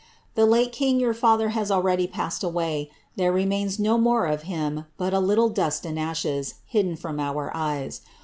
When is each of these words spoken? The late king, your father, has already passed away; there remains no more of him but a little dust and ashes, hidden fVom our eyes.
The 0.33 0.47
late 0.47 0.71
king, 0.71 0.99
your 0.99 1.13
father, 1.13 1.49
has 1.49 1.69
already 1.69 2.07
passed 2.07 2.43
away; 2.43 2.89
there 3.17 3.31
remains 3.31 3.77
no 3.77 3.99
more 3.99 4.25
of 4.25 4.41
him 4.49 4.85
but 4.97 5.13
a 5.13 5.19
little 5.19 5.49
dust 5.49 5.85
and 5.85 5.99
ashes, 5.99 6.55
hidden 6.65 6.97
fVom 6.97 7.19
our 7.21 7.55
eyes. 7.55 8.01